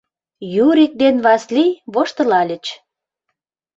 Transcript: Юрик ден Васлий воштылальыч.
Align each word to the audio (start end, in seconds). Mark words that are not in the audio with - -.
Юрик 0.67 0.93
ден 1.01 1.15
Васлий 1.25 1.71
воштылальыч. 1.93 2.65